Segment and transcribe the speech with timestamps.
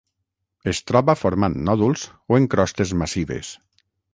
[0.71, 3.53] Es troba formant nòduls o en crostes massives.